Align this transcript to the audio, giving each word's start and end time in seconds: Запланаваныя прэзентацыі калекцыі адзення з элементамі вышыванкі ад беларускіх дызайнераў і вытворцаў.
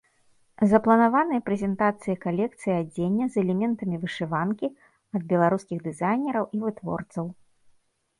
Запланаваныя 0.69 1.41
прэзентацыі 1.49 2.15
калекцыі 2.23 2.73
адзення 2.83 3.27
з 3.35 3.39
элементамі 3.43 3.99
вышыванкі 4.05 4.67
ад 5.19 5.27
беларускіх 5.35 5.79
дызайнераў 5.89 6.49
і 6.59 6.63
вытворцаў. 6.65 7.25